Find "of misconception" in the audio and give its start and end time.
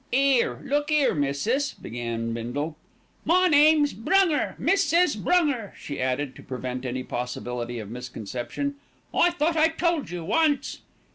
7.77-8.77